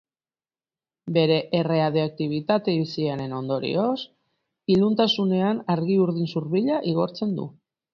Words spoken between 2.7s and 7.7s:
biziaren ondorioz, iluntasunean argi urdin zurbila igortzen du.